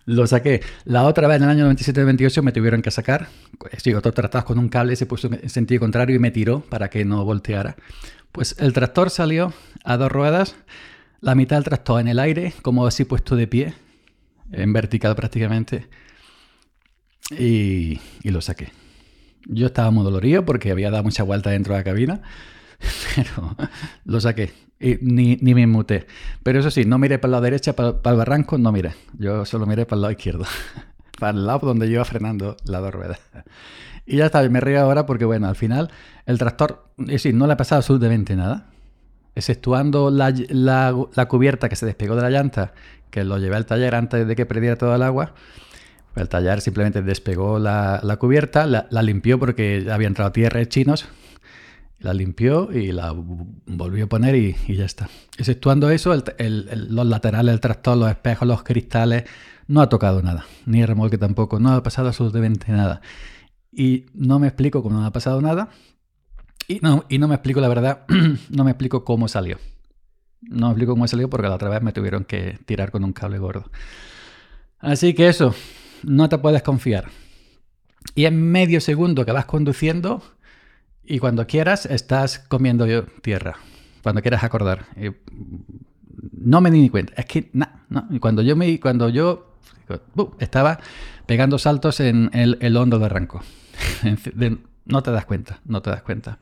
lo 0.07 0.27
saqué. 0.27 0.63
La 0.87 1.05
otra 1.05 1.29
vez, 1.29 1.37
en 1.37 1.43
el 1.45 1.51
año 1.51 1.71
97-98, 1.71 2.43
me 2.43 2.53
tuvieron 2.53 2.81
que 2.81 2.91
sacar. 2.91 3.29
Sigo 3.77 4.01
todo 4.01 4.15
tratado 4.15 4.47
con 4.47 4.59
un 4.59 4.71
cable, 4.71 4.97
se 4.97 5.05
puso 5.05 5.29
en 5.31 5.51
sentido 5.51 5.81
contrario 5.81 6.17
y 6.17 6.19
me 6.19 6.31
tiró 6.31 6.61
para 6.61 6.89
que 6.89 7.05
no 7.05 7.23
volteara. 7.27 7.77
Pues 8.33 8.57
el 8.59 8.73
tractor 8.73 9.11
salió 9.11 9.53
a 9.85 9.97
dos 9.97 10.13
ruedas, 10.13 10.57
la 11.21 11.35
mitad 11.35 11.57
del 11.57 11.65
tractor 11.65 12.01
en 12.01 12.09
el 12.09 12.19
aire, 12.19 12.53
como 12.63 12.87
así 12.87 13.05
puesto 13.05 13.37
de 13.37 13.47
pie, 13.47 13.75
en 14.53 14.73
vertical 14.73 15.17
prácticamente, 15.17 15.89
y, 17.31 18.01
lo 18.25 18.41
saqué. 18.41 18.71
Yo 19.47 19.67
estaba 19.67 19.91
muy 19.91 20.05
dolorido 20.05 20.45
porque 20.45 20.71
había 20.71 20.91
dado 20.91 21.05
mucha 21.05 21.23
vuelta 21.23 21.51
dentro 21.51 21.75
de 21.75 21.81
la 21.81 21.85
cabina, 21.85 22.23
pero 23.15 23.57
lo 24.05 24.21
saqué. 24.21 24.53
Y 24.81 24.99
ni, 25.01 25.37
ni, 25.41 25.55
me 25.55 25.63
inmuté. 25.63 26.07
Pero 26.43 26.61
eso 26.61 26.71
sí, 26.71 26.85
no 26.85 26.99
miré 26.99 27.19
para 27.19 27.33
la 27.33 27.41
derecha, 27.41 27.75
para, 27.75 27.89
el 27.89 28.17
barranco, 28.17 28.59
no 28.59 28.71
miré. 28.71 28.95
Yo 29.19 29.45
solo 29.45 29.67
miré 29.67 29.87
para 29.87 29.97
el 29.97 30.03
lado 30.03 30.13
izquierdo. 30.13 30.45
para 31.19 31.37
el 31.37 31.47
lado 31.47 31.67
donde 31.67 31.87
yo 31.87 31.95
iba 31.95 32.05
frenando 32.05 32.57
las 32.65 32.81
dos 32.81 32.95
ruedas. 32.95 33.19
Y 34.11 34.17
ya 34.17 34.27
está, 34.27 34.49
me 34.49 34.61
río 34.61 34.81
ahora 34.81 35.05
porque, 35.05 35.27
bueno, 35.27 35.49
al 35.49 35.55
final 35.55 35.91
el 36.25 36.39
tractor, 36.39 36.87
es 37.09 37.27
no 37.35 37.47
le 37.47 37.53
ha 37.53 37.57
pasado 37.59 37.81
absolutamente 37.81 38.35
nada. 38.37 38.71
Exceptuando 39.35 40.11
la, 40.11 40.35
la, 40.49 41.27
cubierta 41.29 41.69
que 41.69 41.77
se 41.77 41.85
despegó 41.85 42.17
de 42.17 42.23
la 42.23 42.31
llanta, 42.31 42.73
que 43.11 43.23
lo 43.23 43.37
llevé 43.37 43.57
al 43.57 43.67
taller 43.67 43.95
antes 43.95 44.27
de 44.27 44.35
que 44.35 44.47
perdiera 44.47 44.77
todo 44.77 44.95
el 44.95 45.03
agua. 45.03 45.35
El 46.17 46.27
taller 46.31 46.63
simplemente 46.63 47.03
despegó 47.03 47.59
la, 47.59 48.01
la 48.03 48.19
la, 48.67 48.87
la, 48.91 49.03
limpió 49.03 49.39
porque 49.39 49.87
había 49.93 50.09
entrado 50.09 50.33
tierra 50.33 50.65
chinos. 50.65 51.07
La 52.01 52.15
limpió 52.15 52.73
y 52.73 52.93
la 52.93 53.13
volvió 53.13 54.07
a 54.07 54.09
poner 54.09 54.35
y, 54.37 54.57
ya 54.69 54.87
está. 54.87 55.11
Exceptuando 55.37 55.91
eso, 55.91 56.15
los 56.15 57.07
laterales 57.07 57.53
del 57.53 57.61
tractor, 57.61 57.99
los 57.99 58.09
espejos, 58.09 58.49
los 58.49 58.63
cristales, 58.63 59.25
no 59.67 59.83
ha 59.83 59.91
tocado 59.91 60.23
nada. 60.23 60.47
Ni 60.65 60.81
el 60.81 60.89
remolque 60.89 61.19
tampoco. 61.19 61.61
No 61.61 61.73
ha 61.73 61.83
pasado 61.83 62.09
absolutamente 62.09 62.73
nada 62.73 63.03
y 63.73 64.07
no 64.15 64.39
me 64.39 64.47
explico 64.49 64.83
cómo 64.83 65.01
no 65.01 65.07
ha 65.07 65.13
pasado 65.13 65.41
nada. 65.41 65.71
Y 66.67 66.81
no, 66.81 67.05
y 67.09 67.19
no 67.19 67.29
me 67.29 67.35
explico, 67.35 67.61
la 67.61 67.69
verdad, 67.69 68.05
no 68.51 68.65
me 68.65 68.71
explico 68.71 69.05
cómo 69.05 69.29
salió. 69.29 69.59
No 70.43 70.67
me 70.67 70.73
explico 70.73 70.93
cómo 70.93 71.09
salió 71.09 71.29
porque 71.29 71.49
la 71.49 71.55
otra 71.55 71.69
vez 71.69 71.83
me 71.83 71.93
tuvieron 71.93 72.25
que 72.25 72.59
tirar 72.67 72.91
con 72.91 73.05
un 73.05 73.13
cable 73.13 73.39
gordo. 73.39 73.71
Así 74.79 75.15
que 75.15 75.29
eso, 75.29 75.55
no 76.03 76.29
te 76.29 76.39
puedes 76.39 76.63
confiar. 76.63 77.11
Y 78.15 78.27
en 78.27 78.51
medio 78.51 78.81
segundo 78.81 79.25
que 79.25 79.33
vas 79.33 79.47
conduciendo 79.47 80.23
y 81.05 81.19
cuando 81.19 81.47
quieras 81.47 81.87
estás 81.87 82.39
comiendo 82.39 82.87
tierra. 83.23 83.57
Cuando 84.03 84.23
quieras 84.23 84.45
acordar. 84.45 84.87
no 86.33 86.61
me 86.61 86.71
di 86.71 86.81
ni 86.81 86.91
cuenta. 86.91 87.15
Es 87.17 87.27
que. 87.27 87.51
Y 88.11 88.19
cuando 88.19 88.43
yo 88.43 88.57
me, 88.57 88.79
cuando 88.79 89.09
yo 89.09 89.48
estaba 90.39 90.81
pegando 91.27 91.59
saltos 91.59 92.01
en 92.01 92.31
el, 92.33 92.59
el 92.61 92.77
hondo 92.77 92.99
de 93.01 93.09
Ranco. 93.09 93.43
no 94.85 95.03
te 95.03 95.11
das 95.11 95.25
cuenta, 95.25 95.61
no 95.65 95.83
te 95.83 95.91
das 95.91 96.03
cuenta. 96.03 96.39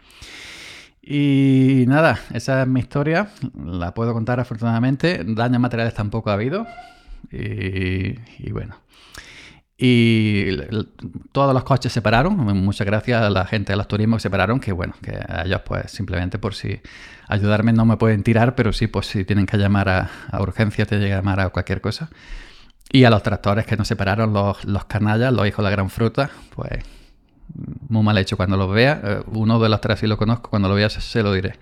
Y 1.08 1.84
nada, 1.86 2.18
esa 2.34 2.62
es 2.62 2.68
mi 2.68 2.80
historia. 2.80 3.28
La 3.64 3.94
puedo 3.94 4.12
contar 4.12 4.40
afortunadamente. 4.40 5.22
Daños 5.24 5.60
materiales 5.60 5.94
tampoco 5.94 6.30
ha 6.30 6.32
habido. 6.32 6.66
Y, 7.30 8.50
bueno. 8.50 8.76
Y 9.78 10.56
todos 11.30 11.54
los 11.54 11.62
coches 11.62 11.92
se 11.92 12.02
pararon. 12.02 12.34
Muchas 12.36 12.84
gracias 12.84 13.22
a 13.22 13.30
la 13.30 13.46
gente 13.46 13.72
de 13.72 13.76
los 13.76 13.86
turismos 13.86 14.18
que 14.18 14.22
se 14.22 14.30
pararon. 14.30 14.58
Que 14.58 14.72
bueno, 14.72 14.94
que 15.00 15.12
a 15.12 15.44
ellos 15.44 15.60
pues 15.64 15.92
simplemente 15.92 16.40
por 16.40 16.54
si 16.54 16.80
ayudarme 17.28 17.72
no 17.72 17.84
me 17.84 17.96
pueden 17.96 18.24
tirar, 18.24 18.56
pero 18.56 18.72
sí 18.72 18.88
pues 18.88 19.06
si 19.06 19.24
tienen 19.24 19.46
que 19.46 19.58
llamar 19.58 19.88
a, 19.88 20.10
urgencia, 20.40 20.86
te 20.86 20.98
llega 20.98 21.14
a 21.14 21.18
llamar 21.18 21.38
a 21.38 21.50
cualquier 21.50 21.80
cosa. 21.80 22.10
Y 22.90 23.04
a 23.04 23.10
los 23.10 23.22
tractores 23.22 23.66
que 23.66 23.76
no 23.76 23.84
se 23.84 23.96
pararon, 23.96 24.32
los, 24.32 24.64
los 24.64 24.84
canallas, 24.84 25.32
los 25.32 25.46
hijos 25.46 25.58
de 25.58 25.62
la 25.64 25.70
gran 25.70 25.90
fruta, 25.90 26.30
pues 26.54 26.84
muy 27.88 28.02
mal 28.02 28.18
hecho. 28.18 28.36
Cuando 28.36 28.56
los 28.56 28.72
vea, 28.72 29.00
eh, 29.02 29.22
uno 29.26 29.58
de 29.58 29.68
los 29.68 29.80
tres 29.80 30.00
sí 30.00 30.06
lo 30.06 30.16
conozco, 30.16 30.50
cuando 30.50 30.68
lo 30.68 30.74
vea 30.74 30.88
se 30.88 31.22
lo 31.22 31.32
diré. 31.32 31.58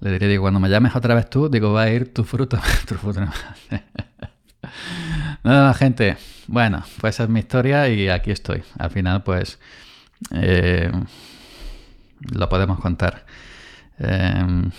Le 0.00 0.10
diré, 0.12 0.28
digo, 0.28 0.42
cuando 0.42 0.60
me 0.60 0.68
llames 0.68 0.96
otra 0.96 1.14
vez 1.14 1.30
tú, 1.30 1.48
digo, 1.48 1.72
va 1.72 1.82
a 1.82 1.90
ir 1.90 2.12
tu 2.12 2.24
fruta. 2.24 2.60
tu 2.86 2.96
fruta 2.96 3.20
Nada 5.44 5.68
más, 5.68 5.76
gente. 5.76 6.16
Bueno, 6.48 6.82
pues 7.00 7.16
esa 7.16 7.24
es 7.24 7.28
mi 7.28 7.40
historia 7.40 7.88
y 7.88 8.08
aquí 8.08 8.30
estoy. 8.30 8.62
Al 8.78 8.90
final, 8.90 9.22
pues, 9.22 9.58
eh, 10.32 10.90
lo 12.32 12.48
podemos 12.48 12.80
contar. 12.80 13.24
Eh, 13.98 14.70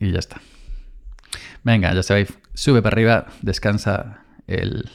y 0.00 0.12
ya 0.12 0.18
está. 0.18 0.40
Venga, 1.62 1.92
ya 1.92 2.02
sabéis, 2.02 2.32
sube 2.54 2.80
para 2.80 2.94
arriba, 2.94 3.26
descansa 3.42 4.22
el, 4.46 4.88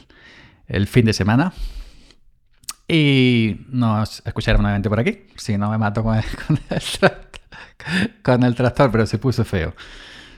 el 0.67 0.87
fin 0.87 1.05
de 1.05 1.13
semana. 1.13 1.53
Y 2.87 3.65
nos 3.69 4.21
escucharon 4.25 4.61
nuevamente 4.61 4.89
por 4.89 4.99
aquí. 4.99 5.23
Si 5.35 5.57
no 5.57 5.69
me 5.71 5.77
mato 5.77 6.03
con 6.03 6.17
el, 6.17 6.23
con 8.23 8.43
el, 8.43 8.55
tractor, 8.55 8.91
pero 8.91 9.05
se 9.05 9.17
puso 9.17 9.43
feo. 9.43 9.73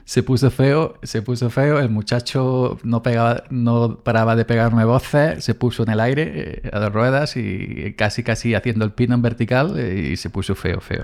Se 0.08 0.24
puso 0.24 0.50
feo, 0.50 0.98
se 1.04 1.22
puso 1.22 1.50
feo. 1.50 1.80
El 1.80 1.90
muchacho 1.90 2.80
no, 2.84 3.04
pegaba, 3.04 3.44
no 3.50 3.98
paraba 4.06 4.38
de 4.38 4.46
pegarme 4.46 4.86
voces. 4.86 5.44
Se 5.44 5.54
puso 5.54 5.84
en 5.84 5.90
el 5.90 6.00
aire 6.00 6.32
eh, 6.34 6.70
a 6.72 6.80
dos 6.80 6.94
ruedas 6.94 7.36
y 7.36 7.94
casi, 7.98 8.24
casi 8.24 8.56
haciendo 8.56 8.86
el 8.86 8.92
pino 8.92 9.16
en 9.16 9.22
vertical 9.22 9.78
eh, 9.78 10.12
y 10.14 10.16
se 10.16 10.30
puso 10.30 10.56
feo, 10.56 10.80
feo 10.80 11.04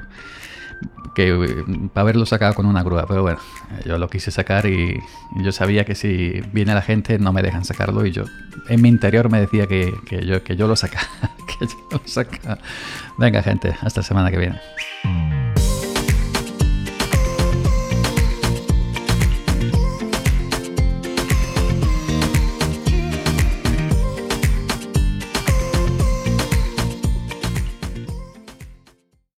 que 1.15 1.29
eh, 1.29 1.65
para 1.93 2.03
haberlo 2.03 2.25
sacado 2.25 2.53
con 2.53 2.65
una 2.65 2.81
grúa, 2.81 3.05
pero 3.05 3.21
bueno, 3.21 3.39
yo 3.85 3.97
lo 3.97 4.09
quise 4.09 4.31
sacar 4.31 4.65
y, 4.65 4.99
yo 5.35 5.51
sabía 5.51 5.85
que 5.85 5.95
si 5.95 6.41
viene 6.51 6.73
la 6.73 6.81
gente 6.81 7.19
no 7.19 7.31
me 7.31 7.41
dejan 7.41 7.65
sacarlo 7.65 8.05
y 8.05 8.11
yo 8.11 8.23
en 8.69 8.81
mi 8.81 8.89
interior 8.89 9.29
me 9.29 9.39
decía 9.39 9.67
que, 9.67 9.93
yo, 10.25 10.43
que 10.43 10.55
yo 10.55 10.67
lo 10.67 10.75
saca, 10.75 10.99
que 11.59 11.67
yo 11.67 11.75
lo 11.91 12.01
saca. 12.05 12.57
Venga 13.17 13.43
gente, 13.43 13.75
hasta 13.81 13.99
la 14.01 14.07
semana 14.07 14.31
que 14.31 14.37
viene. 14.37 15.42